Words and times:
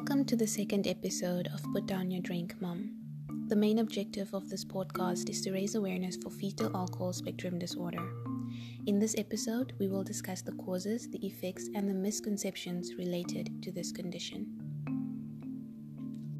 Welcome 0.00 0.24
to 0.24 0.36
the 0.36 0.46
second 0.46 0.86
episode 0.86 1.50
of 1.52 1.62
Put 1.74 1.84
Down 1.84 2.10
Your 2.10 2.22
Drink, 2.22 2.58
Mum. 2.58 2.90
The 3.48 3.54
main 3.54 3.80
objective 3.80 4.32
of 4.32 4.48
this 4.48 4.64
podcast 4.64 5.28
is 5.28 5.42
to 5.42 5.52
raise 5.52 5.74
awareness 5.74 6.16
for 6.16 6.30
fetal 6.30 6.74
alcohol 6.74 7.12
spectrum 7.12 7.58
disorder. 7.58 8.10
In 8.86 8.98
this 8.98 9.14
episode, 9.18 9.74
we 9.78 9.88
will 9.88 10.02
discuss 10.02 10.40
the 10.40 10.52
causes, 10.52 11.10
the 11.10 11.24
effects, 11.26 11.68
and 11.74 11.86
the 11.86 11.92
misconceptions 11.92 12.94
related 12.94 13.62
to 13.62 13.70
this 13.72 13.92
condition. 13.92 14.46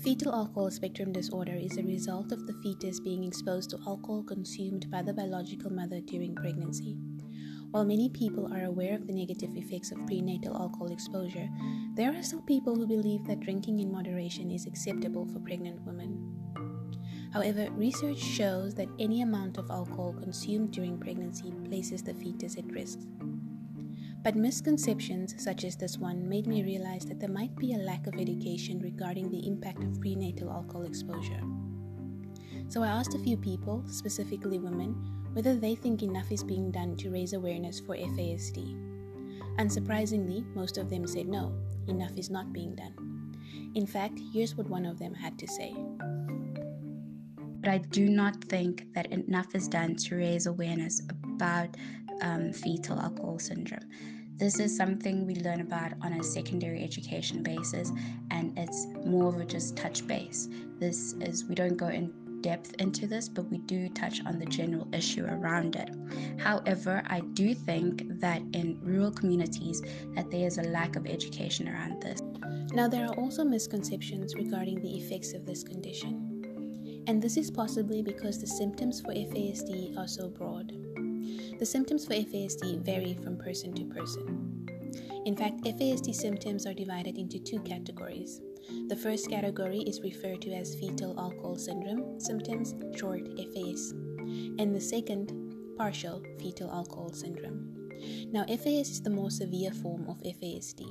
Fetal 0.00 0.34
alcohol 0.34 0.72
spectrum 0.72 1.12
disorder 1.12 1.54
is 1.54 1.76
a 1.76 1.84
result 1.84 2.32
of 2.32 2.48
the 2.48 2.54
fetus 2.54 2.98
being 2.98 3.22
exposed 3.22 3.70
to 3.70 3.78
alcohol 3.86 4.24
consumed 4.24 4.90
by 4.90 5.00
the 5.00 5.14
biological 5.14 5.70
mother 5.70 6.00
during 6.00 6.34
pregnancy. 6.34 6.96
While 7.74 7.84
many 7.84 8.08
people 8.08 8.54
are 8.54 8.66
aware 8.66 8.94
of 8.94 9.08
the 9.08 9.12
negative 9.12 9.56
effects 9.56 9.90
of 9.90 10.06
prenatal 10.06 10.56
alcohol 10.56 10.92
exposure, 10.92 11.48
there 11.96 12.14
are 12.14 12.22
still 12.22 12.42
people 12.42 12.76
who 12.76 12.86
believe 12.86 13.26
that 13.26 13.40
drinking 13.40 13.80
in 13.80 13.90
moderation 13.90 14.52
is 14.52 14.64
acceptable 14.66 15.26
for 15.26 15.40
pregnant 15.40 15.80
women. 15.84 16.36
However, 17.32 17.66
research 17.72 18.20
shows 18.20 18.76
that 18.76 18.86
any 19.00 19.22
amount 19.22 19.58
of 19.58 19.72
alcohol 19.72 20.12
consumed 20.12 20.70
during 20.70 21.00
pregnancy 21.00 21.52
places 21.64 22.04
the 22.04 22.14
fetus 22.14 22.56
at 22.56 22.70
risk. 22.70 23.00
But 24.22 24.36
misconceptions 24.36 25.34
such 25.42 25.64
as 25.64 25.74
this 25.74 25.98
one 25.98 26.28
made 26.28 26.46
me 26.46 26.62
realize 26.62 27.04
that 27.06 27.18
there 27.18 27.28
might 27.28 27.56
be 27.56 27.74
a 27.74 27.78
lack 27.78 28.06
of 28.06 28.14
education 28.14 28.78
regarding 28.78 29.32
the 29.32 29.48
impact 29.48 29.82
of 29.82 30.00
prenatal 30.00 30.48
alcohol 30.48 30.84
exposure. 30.84 31.42
So 32.68 32.84
I 32.84 32.86
asked 32.86 33.16
a 33.16 33.24
few 33.24 33.36
people, 33.36 33.82
specifically 33.88 34.60
women, 34.60 35.23
whether 35.34 35.54
they 35.54 35.74
think 35.74 36.02
enough 36.02 36.32
is 36.32 36.42
being 36.42 36.70
done 36.70 36.96
to 36.96 37.10
raise 37.10 37.34
awareness 37.34 37.80
for 37.80 37.94
FASD. 37.94 38.74
Unsurprisingly, 39.58 40.44
most 40.54 40.78
of 40.78 40.88
them 40.88 41.06
said 41.06 41.28
no, 41.28 41.52
enough 41.86 42.16
is 42.16 42.30
not 42.30 42.52
being 42.52 42.74
done. 42.74 42.94
In 43.74 43.86
fact, 43.86 44.18
here's 44.32 44.56
what 44.56 44.68
one 44.68 44.86
of 44.86 44.98
them 44.98 45.14
had 45.14 45.38
to 45.38 45.46
say 45.46 45.74
but 47.64 47.72
I 47.72 47.78
do 47.78 48.10
not 48.10 48.44
think 48.44 48.92
that 48.94 49.10
enough 49.10 49.54
is 49.54 49.68
done 49.68 49.96
to 49.96 50.16
raise 50.16 50.46
awareness 50.46 51.00
about 51.24 51.74
um, 52.20 52.52
fetal 52.52 53.00
alcohol 53.00 53.38
syndrome. 53.38 53.88
This 54.36 54.60
is 54.60 54.76
something 54.76 55.26
we 55.26 55.36
learn 55.36 55.62
about 55.62 55.92
on 56.02 56.12
a 56.12 56.22
secondary 56.22 56.84
education 56.84 57.42
basis, 57.42 57.90
and 58.30 58.52
it's 58.58 58.86
more 59.06 59.28
of 59.28 59.40
a 59.40 59.46
just 59.46 59.78
touch 59.78 60.06
base. 60.06 60.50
This 60.78 61.14
is, 61.22 61.46
we 61.46 61.54
don't 61.54 61.78
go 61.78 61.88
in 61.88 62.12
depth 62.44 62.74
into 62.78 63.06
this, 63.06 63.26
but 63.26 63.50
we 63.50 63.58
do 63.58 63.88
touch 63.88 64.20
on 64.26 64.38
the 64.38 64.44
general 64.44 64.86
issue 64.92 65.24
around 65.24 65.76
it. 65.76 65.90
However, 66.38 67.02
I 67.06 67.20
do 67.20 67.54
think 67.54 68.04
that 68.20 68.42
in 68.52 68.78
rural 68.82 69.10
communities 69.10 69.80
that 70.14 70.30
there 70.30 70.46
is 70.46 70.58
a 70.58 70.68
lack 70.78 70.96
of 70.96 71.06
education 71.06 71.68
around 71.68 72.02
this. 72.02 72.20
Now 72.74 72.86
there 72.86 73.06
are 73.06 73.14
also 73.14 73.44
misconceptions 73.44 74.34
regarding 74.34 74.82
the 74.82 74.94
effects 74.98 75.32
of 75.32 75.46
this 75.46 75.64
condition 75.64 76.34
and 77.06 77.20
this 77.20 77.36
is 77.36 77.50
possibly 77.50 78.02
because 78.02 78.40
the 78.40 78.46
symptoms 78.46 79.00
for 79.00 79.12
FASD 79.12 79.96
are 79.98 80.08
so 80.08 80.28
broad. 80.28 80.72
The 81.58 81.66
symptoms 81.66 82.06
for 82.06 82.14
FASD 82.14 82.80
vary 82.80 83.14
from 83.14 83.36
person 83.36 83.74
to 83.74 83.84
person. 83.84 84.63
In 85.26 85.36
fact, 85.36 85.62
FASD 85.64 86.14
symptoms 86.14 86.66
are 86.66 86.74
divided 86.74 87.18
into 87.18 87.38
two 87.38 87.60
categories. 87.60 88.40
The 88.88 88.96
first 88.96 89.28
category 89.28 89.80
is 89.80 90.00
referred 90.02 90.42
to 90.42 90.52
as 90.52 90.74
fetal 90.74 91.18
alcohol 91.18 91.56
syndrome 91.56 92.20
symptoms, 92.20 92.74
short 92.96 93.22
FAS, 93.36 93.92
and 94.58 94.74
the 94.74 94.80
second, 94.80 95.32
partial 95.76 96.22
fetal 96.38 96.70
alcohol 96.70 97.12
syndrome. 97.12 97.74
Now, 98.32 98.44
FAS 98.46 98.90
is 98.90 99.02
the 99.02 99.10
more 99.10 99.30
severe 99.30 99.72
form 99.72 100.08
of 100.08 100.20
FASD. 100.22 100.84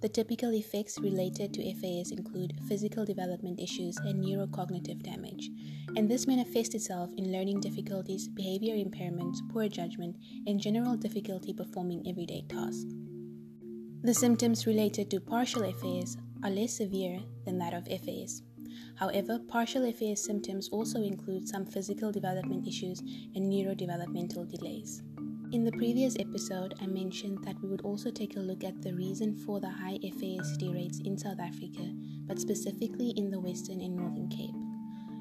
The 0.00 0.08
typical 0.08 0.54
effects 0.54 0.98
related 0.98 1.52
to 1.54 1.74
FAS 1.74 2.12
include 2.12 2.58
physical 2.68 3.04
development 3.04 3.60
issues 3.60 3.96
and 3.98 4.24
neurocognitive 4.24 5.02
damage, 5.02 5.50
and 5.96 6.08
this 6.10 6.26
manifests 6.26 6.74
itself 6.74 7.10
in 7.16 7.32
learning 7.32 7.60
difficulties, 7.60 8.28
behavior 8.28 8.74
impairments, 8.74 9.38
poor 9.50 9.68
judgment, 9.68 10.16
and 10.46 10.60
general 10.60 10.96
difficulty 10.96 11.52
performing 11.52 12.06
everyday 12.08 12.42
tasks. 12.48 12.94
The 14.06 14.14
symptoms 14.14 14.68
related 14.68 15.10
to 15.10 15.18
partial 15.18 15.64
FAS 15.64 16.16
are 16.44 16.50
less 16.50 16.76
severe 16.76 17.18
than 17.44 17.58
that 17.58 17.74
of 17.74 17.88
FAS. 17.88 18.40
However, 18.94 19.40
partial 19.48 19.90
FAS 19.92 20.22
symptoms 20.22 20.68
also 20.68 21.02
include 21.02 21.48
some 21.48 21.66
physical 21.66 22.12
development 22.12 22.68
issues 22.68 23.00
and 23.00 23.52
neurodevelopmental 23.52 24.48
delays. 24.48 25.02
In 25.50 25.64
the 25.64 25.72
previous 25.72 26.16
episode, 26.20 26.74
I 26.80 26.86
mentioned 26.86 27.42
that 27.42 27.60
we 27.60 27.68
would 27.68 27.80
also 27.80 28.12
take 28.12 28.36
a 28.36 28.46
look 28.46 28.62
at 28.62 28.80
the 28.80 28.94
reason 28.94 29.34
for 29.38 29.58
the 29.58 29.70
high 29.70 29.98
FASD 29.98 30.72
rates 30.72 31.00
in 31.00 31.18
South 31.18 31.40
Africa, 31.40 31.90
but 32.28 32.38
specifically 32.38 33.10
in 33.16 33.32
the 33.32 33.40
Western 33.40 33.80
and 33.80 33.96
Northern 33.96 34.28
Cape. 34.28 34.65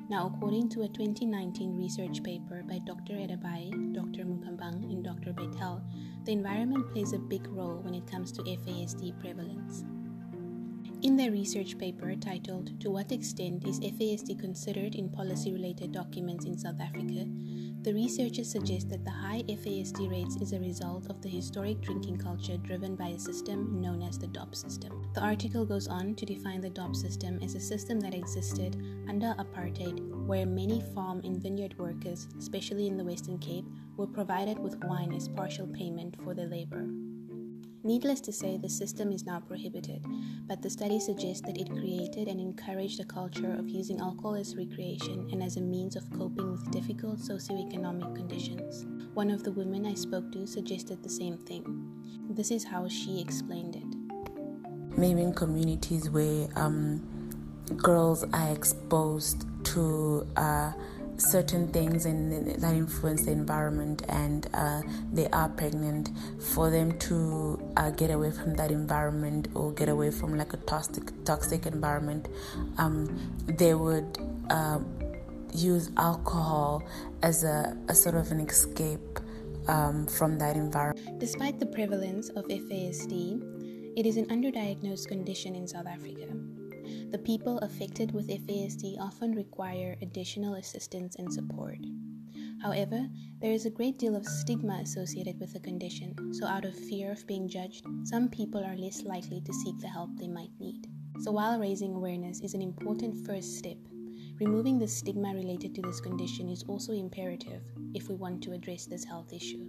Now, 0.08 0.32
according 0.34 0.70
to 0.70 0.84
a 0.84 0.88
2019 0.88 1.76
research 1.76 2.22
paper 2.22 2.62
by 2.70 2.80
Dr. 2.86 3.14
Adebiyi, 3.14 3.92
Dr. 3.92 4.24
Mukumbang, 4.24 4.84
and 4.84 5.04
Dr. 5.04 5.34
Beytell, 5.34 5.82
the 6.26 6.32
environment 6.32 6.92
plays 6.92 7.14
a 7.14 7.18
big 7.18 7.48
role 7.48 7.80
when 7.82 7.96
it 7.96 8.06
comes 8.06 8.32
to 8.34 8.44
FASD 8.44 9.20
prevalence. 9.20 9.84
In 11.02 11.16
their 11.16 11.32
research 11.32 11.78
paper 11.80 12.16
titled 12.16 12.80
To 12.82 12.92
What 12.92 13.12
Extent 13.12 13.68
is 13.68 13.80
FASD 13.80 14.40
Considered 14.40 14.94
in 14.94 15.10
Policy 15.10 15.52
Related 15.52 15.92
Documents 15.92 16.46
in 16.46 16.58
South 16.58 16.80
Africa, 16.80 17.26
the 17.82 17.94
researchers 17.94 18.52
suggest 18.52 18.90
that 18.90 19.04
the 19.04 19.12
high 19.12 19.44
FASD 19.48 20.10
rates 20.10 20.36
is 20.38 20.54
a 20.54 20.60
result 20.60 21.08
of 21.10 21.22
the 21.22 21.30
historic 21.30 21.82
drinking 21.82 22.18
culture 22.18 22.58
driven 22.58 22.96
by 22.96 23.10
a 23.10 23.20
system 23.20 23.80
known 23.82 24.02
as 24.02 24.18
the 24.18 24.26
DOP 24.26 24.56
system. 24.56 25.08
The 25.14 25.22
article 25.22 25.66
goes 25.66 25.88
on 25.88 26.16
to 26.16 26.26
define 26.26 26.62
the 26.62 26.72
DOP 26.72 26.96
system 26.96 27.40
as 27.44 27.54
a 27.54 27.60
system 27.60 28.00
that 28.00 28.16
existed 28.16 28.76
under 29.08 29.36
apartheid, 29.40 30.00
where 30.26 30.46
many 30.46 30.82
farm 30.94 31.22
and 31.24 31.42
vineyard 31.42 31.78
workers, 31.78 32.28
especially 32.38 32.88
in 32.88 32.98
the 32.98 33.06
Western 33.06 33.38
Cape, 33.40 33.66
were 33.98 34.08
provided 34.08 34.60
with 34.60 34.84
wine 34.84 35.14
as 35.14 35.30
partial 35.30 35.68
payment 35.68 36.16
for 36.24 36.34
their 36.34 36.48
labor. 36.48 36.88
Needless 37.86 38.20
to 38.22 38.32
say, 38.32 38.58
the 38.58 38.68
system 38.68 39.12
is 39.12 39.28
now 39.28 39.40
prohibited, 39.40 40.04
but 40.48 40.60
the 40.60 40.72
study 40.72 41.00
suggests 41.00 41.46
that 41.46 41.58
it 41.58 41.70
created 41.70 42.28
and 42.28 42.42
encouraged 42.42 43.00
a 43.00 43.06
culture 43.06 43.54
of 43.54 43.70
using 43.70 44.00
alcohol 44.00 44.34
as 44.34 44.56
recreation 44.56 45.30
and 45.32 45.44
as 45.44 45.58
a 45.58 45.62
means 45.62 45.96
of 45.96 46.10
coping 46.10 46.52
with 46.52 46.72
difficult 46.72 47.20
socioeconomic 47.20 48.16
conditions. 48.16 48.88
One 49.14 49.30
of 49.30 49.44
the 49.44 49.52
women 49.52 49.86
I 49.86 49.94
spoke 49.94 50.32
to 50.32 50.48
suggested 50.48 51.04
the 51.04 51.10
same 51.10 51.38
thing. 51.38 51.64
This 52.32 52.50
is 52.50 52.64
how 52.64 52.88
she 52.88 53.22
explained 53.22 53.76
it. 53.76 54.98
Maybe 54.98 55.22
in 55.22 55.34
communities 55.36 56.10
where 56.10 56.48
um, 56.56 57.08
girls 57.78 58.24
are 58.34 58.52
exposed 58.52 59.46
to 59.66 60.28
uh, 60.36 60.72
certain 61.18 61.68
things 61.70 62.06
and 62.06 62.62
that 62.62 62.74
influence 62.74 63.24
the 63.26 63.32
environment 63.32 64.04
and 64.10 64.48
uh, 64.54 64.82
they 65.14 65.28
are 65.30 65.50
pregnant. 65.50 66.12
For 66.40 66.70
them 66.70 66.98
to 67.00 67.62
uh, 67.78 67.92
get 67.92 68.12
away 68.12 68.32
from 68.32 68.56
that 68.56 68.72
environment 68.72 69.48
or 69.54 69.72
get 69.72 69.90
away 69.90 70.12
from 70.12 70.38
like 70.38 70.54
a 70.54 70.58
toxic 70.58 71.12
toxic 71.24 71.66
environment 71.66 72.28
um, 72.78 73.20
they 73.46 73.74
would 73.74 74.18
uh, 74.50 74.80
use 75.54 75.92
alcohol 75.98 76.84
as 77.24 77.44
a, 77.44 77.78
a, 77.88 77.96
sort 77.96 78.16
of 78.16 78.32
an 78.32 78.42
escape 78.42 79.20
um, 79.68 80.06
from 80.06 80.38
that 80.38 80.56
environment. 80.56 81.20
Despite 81.20 81.60
the 81.60 81.66
prevalence 81.66 82.30
of 82.30 82.46
FASD 82.46 83.42
it 83.98 84.06
is 84.06 84.18
an 84.18 84.26
underdiagnosed 84.26 85.08
condition 85.08 85.56
in 85.56 85.68
South 85.68 85.88
Africa 85.88 86.28
the 87.12 87.18
people 87.18 87.58
affected 87.60 88.12
with 88.12 88.30
FASD 88.30 89.00
often 89.00 89.34
require 89.36 89.98
additional 90.02 90.56
assistance 90.56 91.16
and 91.18 91.32
support. 91.32 91.80
However, 92.62 93.10
there 93.42 93.52
is 93.52 93.66
a 93.66 93.70
great 93.70 94.00
deal 94.00 94.16
of 94.16 94.26
stigma 94.26 94.80
associated 94.82 95.40
with 95.40 95.54
the 95.54 95.60
condition, 95.60 96.34
so 96.34 96.46
out 96.46 96.66
of 96.66 96.74
fear 96.76 97.12
of 97.12 97.28
being 97.28 97.48
judged, 97.48 97.86
some 98.04 98.30
people 98.30 98.64
are 98.64 98.76
less 98.76 99.04
likely 99.04 99.42
to 99.42 99.54
seek 99.54 99.78
the 99.80 99.88
help 99.88 100.10
they 100.16 100.28
might 100.28 100.52
need. 100.60 100.88
So, 101.22 101.32
while 101.32 101.60
raising 101.60 101.94
awareness 101.94 102.42
is 102.42 102.54
an 102.54 102.62
important 102.62 103.26
first 103.26 103.58
step, 103.58 103.78
removing 104.40 104.80
the 104.80 104.88
stigma 104.88 105.34
related 105.34 105.76
to 105.76 105.82
this 105.82 106.02
condition 106.02 106.50
is 106.50 106.64
also 106.64 106.94
imperative 106.94 107.62
if 107.94 108.10
we 108.10 108.16
want 108.16 108.42
to 108.44 108.54
address 108.54 108.86
this 108.86 109.04
health 109.04 109.32
issue. 109.32 109.68